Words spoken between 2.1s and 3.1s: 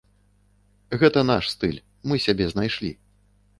мы сябе знайшлі.